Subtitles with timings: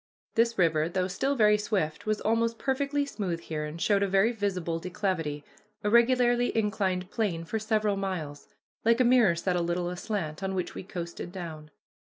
[0.33, 4.31] This river, though still very swift, was almost perfectly smooth here, and showed a very
[4.31, 5.43] visible declivity,
[5.83, 8.47] a regularly inclined plane, for several miles,
[8.83, 11.69] like a mirror set a little aslant, on which we coasted down.